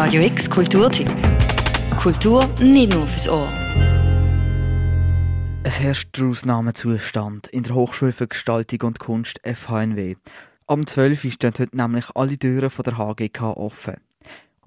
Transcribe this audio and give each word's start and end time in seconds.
Radio 0.00 0.22
X 0.22 0.48
Kulturtipp. 0.48 1.10
Kultur 2.00 2.48
nicht 2.60 2.94
nur 2.94 3.04
fürs 3.08 3.28
Ohr. 3.28 3.48
Es 5.64 5.80
herrscht 5.80 6.16
der 6.16 6.26
Ausnahmezustand 6.26 7.48
in 7.48 7.64
der 7.64 7.74
Hochschule 7.74 8.12
für 8.12 8.28
Gestaltung 8.28 8.82
und 8.86 9.00
Kunst 9.00 9.40
FHNW. 9.42 10.14
Am 10.68 10.86
12. 10.86 11.32
stehen 11.32 11.52
heute 11.58 11.76
nämlich 11.76 12.04
alle 12.14 12.38
Türen 12.38 12.70
von 12.70 12.84
der 12.84 12.96
HGK 12.96 13.56
offen. 13.56 13.96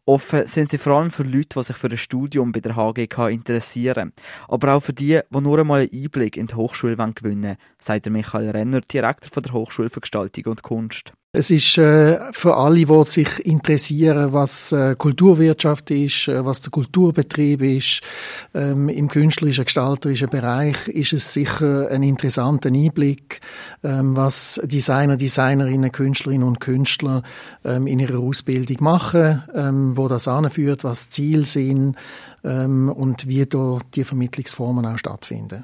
Offen 0.03 0.47
sind 0.47 0.69
sie 0.69 0.77
vor 0.77 0.97
allem 0.97 1.11
für 1.11 1.23
Leute, 1.23 1.59
die 1.59 1.63
sich 1.63 1.77
für 1.77 1.87
ein 1.87 1.97
Studium 1.97 2.51
bei 2.51 2.59
der 2.59 2.75
HGK 2.75 3.29
interessieren. 3.29 4.11
Aber 4.49 4.73
auch 4.73 4.83
für 4.83 4.91
die, 4.91 5.21
die 5.33 5.39
nur 5.39 5.59
einmal 5.59 5.79
einen 5.79 5.93
Einblick 5.93 6.35
in 6.35 6.47
die 6.47 6.55
Hochschule 6.55 6.97
gewinnen 6.97 7.43
wollen, 7.43 7.57
sagt 7.79 8.09
Michael 8.09 8.49
Renner, 8.49 8.81
Direktor 8.81 9.31
von 9.31 9.43
der 9.43 9.53
Hochschule 9.53 9.89
für 9.89 10.01
Gestaltung 10.01 10.47
und 10.47 10.61
Kunst. 10.61 11.13
Es 11.33 11.49
ist 11.49 11.77
äh, 11.77 12.19
für 12.33 12.57
alle, 12.57 12.85
die 12.85 13.03
sich 13.05 13.45
interessieren, 13.45 14.33
was 14.33 14.73
äh, 14.73 14.95
Kulturwirtschaft 14.97 15.89
ist, 15.89 16.27
äh, 16.27 16.43
was 16.43 16.59
der 16.59 16.71
Kulturbetrieb 16.71 17.61
ist, 17.61 18.01
ähm, 18.53 18.89
im 18.89 19.07
künstlerischen, 19.07 19.63
gestalterischen 19.63 20.29
Bereich, 20.29 20.89
ist 20.89 21.13
es 21.13 21.31
sicher 21.31 21.87
ein 21.89 22.03
interessanter 22.03 22.67
Einblick, 22.67 23.39
ähm, 23.81 24.17
was 24.17 24.59
Designer, 24.65 25.15
Designerinnen, 25.15 25.93
Künstlerinnen 25.93 26.45
und 26.45 26.59
Künstler 26.59 27.23
ähm, 27.63 27.87
in 27.87 28.01
ihrer 28.01 28.19
Ausbildung 28.19 28.77
machen, 28.81 29.41
ähm, 29.55 29.95
wo 29.95 30.09
das 30.09 30.27
anführt, 30.27 30.83
was 30.83 31.09
Ziel 31.09 31.45
sind 31.45 31.95
ähm, 32.43 32.89
und 32.89 33.29
wie 33.29 33.45
da 33.45 33.79
die 33.95 34.03
Vermittlungsformen 34.03 34.85
auch 34.85 34.97
stattfinden. 34.97 35.63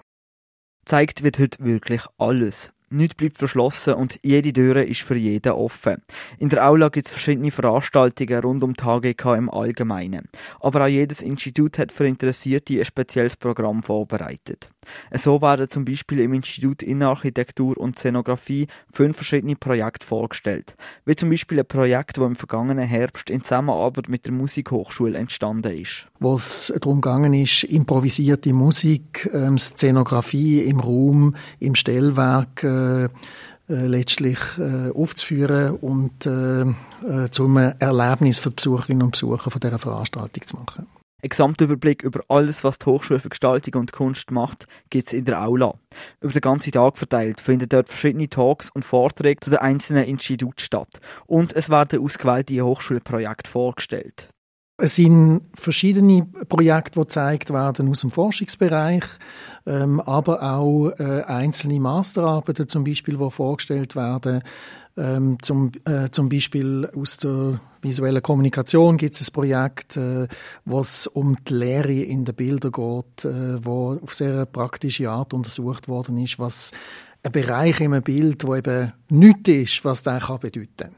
Zeigt 0.85 1.23
wird 1.23 1.39
heute 1.39 1.61
wirklich 1.61 2.03
alles. 2.17 2.71
Nichts 2.89 3.15
bleibt 3.15 3.37
verschlossen 3.37 3.95
und 3.95 4.17
jede 4.23 4.53
Tür 4.53 4.77
ist 4.85 5.01
für 5.01 5.15
jeden 5.15 5.51
offen. 5.51 6.03
In 6.39 6.47
der 6.47 6.65
Aula 6.65 6.87
gibt 6.87 7.07
es 7.07 7.11
verschiedene 7.11 7.51
Veranstaltungen 7.51 8.39
rund 8.39 8.63
um 8.63 8.73
die 8.73 8.83
HGK 8.83 9.35
im 9.35 9.49
Allgemeinen. 9.49 10.29
Aber 10.61 10.85
auch 10.85 10.87
jedes 10.87 11.21
Institut 11.21 11.77
hat 11.79 11.91
für 11.91 12.07
Interessierte 12.07 12.79
ein 12.79 12.85
spezielles 12.85 13.35
Programm 13.35 13.83
vorbereitet. 13.83 14.69
So 15.13 15.41
werden 15.41 15.69
zum 15.69 15.85
Beispiel 15.85 16.19
im 16.19 16.33
Institut 16.33 16.81
Innenarchitektur 16.81 17.77
und 17.77 17.99
Szenografie 17.99 18.67
fünf 18.91 19.17
verschiedene 19.17 19.55
Projekte 19.55 20.05
vorgestellt. 20.05 20.75
Wie 21.05 21.15
zum 21.15 21.29
Beispiel 21.29 21.59
ein 21.59 21.65
Projekt, 21.65 22.17
das 22.17 22.25
im 22.25 22.35
vergangenen 22.35 22.87
Herbst 22.87 23.29
in 23.29 23.43
Zusammenarbeit 23.43 24.09
mit 24.09 24.25
der 24.25 24.33
Musikhochschule 24.33 25.17
entstanden 25.17 25.73
ist. 25.73 26.07
Wo 26.19 26.35
es 26.35 26.73
darum 26.81 27.01
gegangen 27.01 27.33
ist, 27.33 27.63
improvisierte 27.63 28.53
Musik, 28.53 29.29
ähm, 29.33 29.57
Szenografie 29.57 30.61
im 30.61 30.79
Raum, 30.79 31.35
im 31.59 31.75
Stellwerk, 31.75 32.63
äh, 32.63 33.09
äh, 33.69 33.85
letztlich 33.85 34.39
äh, 34.57 34.91
aufzuführen 34.91 35.75
und 35.75 36.25
äh, 36.25 36.61
äh, 36.61 37.29
zum 37.31 37.57
Erlebnis 37.57 38.39
für 38.39 38.49
die 38.49 38.55
Besucherinnen 38.55 39.03
und 39.03 39.11
Besucher 39.11 39.51
von 39.51 39.59
dieser 39.59 39.77
Veranstaltung 39.77 40.43
zu 40.45 40.55
machen. 40.55 40.87
Ein 41.23 41.29
Gesamtüberblick 41.29 42.03
über 42.03 42.23
alles, 42.27 42.63
was 42.63 42.77
die 42.77 42.85
Hochschule 42.85 43.19
für 43.19 43.29
Gestaltung 43.29 43.81
und 43.81 43.91
Kunst 43.91 44.29
macht, 44.29 44.67
gibt 44.91 45.07
es 45.07 45.13
in 45.13 45.25
der 45.25 45.41
Aula. 45.41 45.73
Über 46.21 46.31
den 46.31 46.41
ganzen 46.41 46.71
Tag 46.71 46.99
verteilt 46.99 47.41
finden 47.41 47.67
dort 47.67 47.87
verschiedene 47.87 48.29
Talks 48.29 48.69
und 48.69 48.85
Vorträge 48.85 49.39
zu 49.39 49.49
den 49.49 49.57
einzelnen 49.57 50.03
Instituten 50.03 50.59
statt. 50.59 50.99
Und 51.25 51.53
es 51.53 51.71
werden 51.71 52.03
ausgewählte 52.03 52.61
Hochschulprojekte 52.61 53.49
vorgestellt. 53.49 54.29
Es 54.79 54.93
sind 54.93 55.41
verschiedene 55.55 56.23
Projekte, 56.47 56.99
die 56.99 57.05
gezeigt 57.05 57.51
werden 57.51 57.89
aus 57.89 58.01
dem 58.01 58.11
Forschungsbereich, 58.11 59.05
ähm, 59.65 59.99
aber 60.01 60.43
auch 60.43 60.89
äh, 60.99 61.23
einzelne 61.23 61.79
Masterarbeiten 61.79 62.67
zum 62.67 62.83
Beispiel, 62.83 63.17
die 63.17 63.31
vorgestellt 63.31 63.95
werden. 63.95 64.43
Ähm, 64.95 65.37
zum, 65.41 65.71
äh, 65.85 66.09
zum 66.11 66.29
Beispiel 66.29 66.87
aus 66.95 67.17
der 67.17 67.59
visuellen 67.81 68.21
Kommunikation 68.21 68.97
gibt 68.97 69.19
es 69.19 69.27
ein 69.27 69.33
Projekt, 69.33 69.97
äh, 69.97 70.27
es 70.79 71.07
um 71.07 71.37
die 71.43 71.53
Lehre 71.55 71.93
in 71.93 72.25
den 72.25 72.35
Bildern 72.35 72.71
geht, 72.71 73.25
äh, 73.25 73.65
wo 73.65 73.99
auf 73.99 74.13
sehr 74.13 74.45
praktische 74.45 75.09
Art 75.09 75.33
untersucht 75.33 75.87
worden 75.87 76.19
ist, 76.19 76.37
was 76.37 76.71
ein 77.23 77.31
Bereich 77.31 77.81
einem 77.81 78.03
Bild, 78.03 78.45
wo 78.45 78.55
eben 78.55 78.93
nichts 79.09 79.49
ist, 79.49 79.85
was 79.85 80.03
der 80.03 80.19
kann 80.19 80.39
bedeuten 80.39 80.95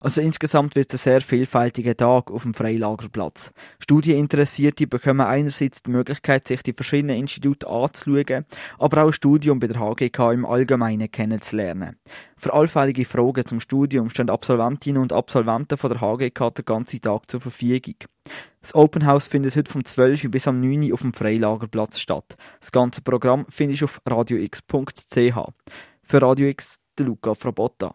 also 0.00 0.22
insgesamt 0.22 0.76
wird 0.76 0.92
es 0.94 1.06
ein 1.06 1.12
sehr 1.12 1.20
vielfältiger 1.20 1.94
Tag 1.94 2.30
auf 2.30 2.42
dem 2.42 2.54
Freilagerplatz. 2.54 3.50
Studieninteressierte 3.80 4.86
bekommen 4.86 5.20
einerseits 5.20 5.82
die 5.82 5.90
Möglichkeit, 5.90 6.48
sich 6.48 6.62
die 6.62 6.72
verschiedenen 6.72 7.18
Institute 7.18 7.68
anzuschauen, 7.68 8.46
aber 8.78 9.02
auch 9.02 9.08
ein 9.08 9.12
Studium 9.12 9.60
bei 9.60 9.66
der 9.66 9.78
HGK 9.78 10.32
im 10.32 10.46
Allgemeinen 10.46 11.10
kennenzulernen. 11.10 11.96
Für 12.38 12.54
allfällige 12.54 13.04
Fragen 13.04 13.44
zum 13.44 13.60
Studium 13.60 14.08
stehen 14.08 14.30
Absolventinnen 14.30 15.02
und 15.02 15.12
Absolventen 15.12 15.76
von 15.76 15.90
der 15.90 16.00
HGK 16.00 16.54
den 16.54 16.64
ganzen 16.64 17.02
Tag 17.02 17.30
zur 17.30 17.40
Verfügung. 17.40 17.96
Das 18.62 18.74
Open 18.74 19.04
House 19.06 19.26
findet 19.26 19.54
heute 19.54 19.70
vom 19.70 19.84
12 19.84 20.30
bis 20.30 20.48
am 20.48 20.60
9 20.60 20.92
auf 20.94 21.02
dem 21.02 21.12
Freilagerplatz 21.12 21.98
statt. 21.98 22.36
Das 22.60 22.72
ganze 22.72 23.02
Programm 23.02 23.44
findest 23.50 23.82
du 23.82 23.84
auf 23.84 24.00
radiox.ch. 24.06 25.52
Für 26.02 26.22
Radio 26.22 26.48
X, 26.48 26.80
der 26.98 27.06
Luca 27.06 27.34
Frabotta. 27.34 27.94